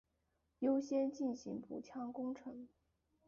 [0.61, 2.67] 优先进行补强工程